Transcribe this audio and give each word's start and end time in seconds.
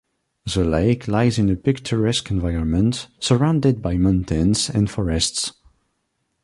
The 0.51 0.63
lake 0.65 1.07
lies 1.07 1.37
in 1.37 1.47
a 1.51 1.55
picturesque 1.55 2.31
environment, 2.31 3.07
surrounded 3.19 3.83
by 3.83 3.97
mountains 3.97 4.67
and 4.67 4.89
forests. 4.89 5.53